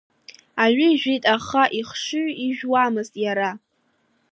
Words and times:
Аҩы 0.63 0.87
ижәит 0.91 1.23
аха 1.35 1.63
ихшыҩ 1.79 2.27
ижәуамызт 2.47 3.13
иара. 3.23 3.49